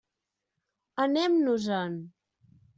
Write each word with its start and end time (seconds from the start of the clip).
Anem-nos-en. 1.05 1.95